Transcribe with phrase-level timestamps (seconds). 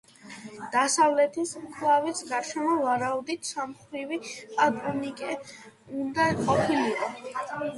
[0.75, 5.37] დასავლეთის მკლავის გარშემო, ვარაუდით, სამმხრივი პატრონიკე
[6.03, 7.13] უნდა ყოფილიყო.